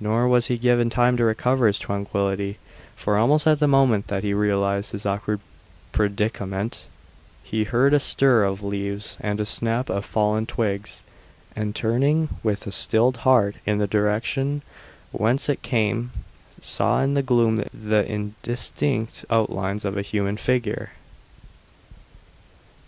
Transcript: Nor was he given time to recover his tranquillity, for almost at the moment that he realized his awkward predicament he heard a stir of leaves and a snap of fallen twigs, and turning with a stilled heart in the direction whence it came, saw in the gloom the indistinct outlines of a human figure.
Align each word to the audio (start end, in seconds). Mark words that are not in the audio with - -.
Nor 0.00 0.26
was 0.26 0.48
he 0.48 0.58
given 0.58 0.90
time 0.90 1.16
to 1.16 1.22
recover 1.22 1.68
his 1.68 1.78
tranquillity, 1.78 2.58
for 2.96 3.16
almost 3.16 3.46
at 3.46 3.60
the 3.60 3.68
moment 3.68 4.08
that 4.08 4.24
he 4.24 4.34
realized 4.34 4.90
his 4.90 5.06
awkward 5.06 5.38
predicament 5.92 6.86
he 7.44 7.62
heard 7.62 7.94
a 7.94 8.00
stir 8.00 8.42
of 8.42 8.64
leaves 8.64 9.16
and 9.20 9.40
a 9.40 9.46
snap 9.46 9.88
of 9.88 10.04
fallen 10.04 10.44
twigs, 10.44 11.04
and 11.54 11.76
turning 11.76 12.30
with 12.42 12.66
a 12.66 12.72
stilled 12.72 13.18
heart 13.18 13.54
in 13.64 13.78
the 13.78 13.86
direction 13.86 14.62
whence 15.12 15.48
it 15.48 15.62
came, 15.62 16.10
saw 16.60 17.00
in 17.00 17.14
the 17.14 17.22
gloom 17.22 17.64
the 17.72 18.04
indistinct 18.12 19.24
outlines 19.30 19.84
of 19.84 19.96
a 19.96 20.02
human 20.02 20.36
figure. 20.36 20.90